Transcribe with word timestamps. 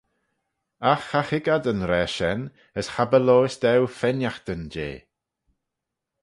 Agh 0.91 1.05
cha 1.09 1.21
hoig 1.27 1.45
ad 1.55 1.65
yn 1.71 1.81
raa 1.89 2.09
shen, 2.15 2.41
as 2.79 2.87
cha 2.93 3.03
by-lhoys 3.11 3.55
daue 3.61 3.87
fenaghtyn 3.99 4.63
jeh. 4.73 4.99